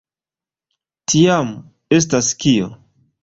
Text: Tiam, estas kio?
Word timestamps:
Tiam, 1.11 1.53
estas 1.99 2.31
kio? 2.45 2.73